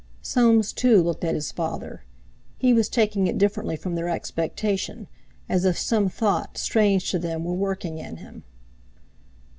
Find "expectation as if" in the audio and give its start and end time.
4.09-5.77